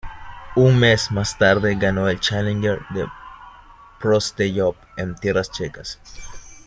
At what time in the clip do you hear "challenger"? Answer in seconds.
2.19-2.79